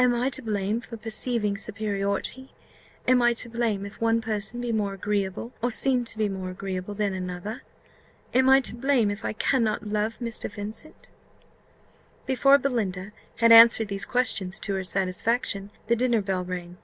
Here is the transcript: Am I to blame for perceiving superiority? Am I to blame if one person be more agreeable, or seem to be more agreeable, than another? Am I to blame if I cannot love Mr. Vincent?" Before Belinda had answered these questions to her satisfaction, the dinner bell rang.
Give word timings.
Am 0.00 0.16
I 0.16 0.30
to 0.30 0.42
blame 0.42 0.80
for 0.80 0.96
perceiving 0.96 1.56
superiority? 1.56 2.52
Am 3.06 3.22
I 3.22 3.34
to 3.34 3.48
blame 3.48 3.86
if 3.86 4.00
one 4.00 4.20
person 4.20 4.60
be 4.60 4.72
more 4.72 4.94
agreeable, 4.94 5.52
or 5.62 5.70
seem 5.70 6.02
to 6.06 6.18
be 6.18 6.28
more 6.28 6.50
agreeable, 6.50 6.94
than 6.94 7.14
another? 7.14 7.62
Am 8.34 8.48
I 8.48 8.58
to 8.62 8.74
blame 8.74 9.12
if 9.12 9.24
I 9.24 9.32
cannot 9.32 9.86
love 9.86 10.18
Mr. 10.18 10.50
Vincent?" 10.50 11.12
Before 12.26 12.58
Belinda 12.58 13.12
had 13.36 13.52
answered 13.52 13.86
these 13.86 14.04
questions 14.04 14.58
to 14.58 14.74
her 14.74 14.82
satisfaction, 14.82 15.70
the 15.86 15.94
dinner 15.94 16.20
bell 16.20 16.44
rang. 16.44 16.76